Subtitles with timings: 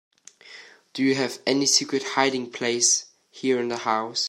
[0.93, 4.19] Do you have any secret hiding place here in the house?